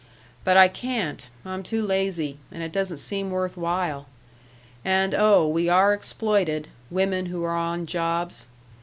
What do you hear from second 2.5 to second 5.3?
and it doesn't seem worth while.... And,